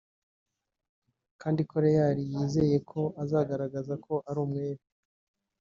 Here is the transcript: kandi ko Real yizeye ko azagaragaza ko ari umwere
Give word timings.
kandi 1.41 1.61
ko 1.69 1.75
Real 1.83 2.17
yizeye 2.31 2.77
ko 2.89 3.01
azagaragaza 3.23 3.93
ko 4.05 4.13
ari 4.29 4.39
umwere 4.45 4.81